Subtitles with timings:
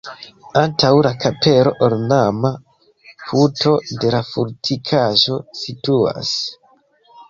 [0.61, 2.53] Antaŭ la kapelo ornama
[3.27, 6.39] puto de la fortikaĵo situas.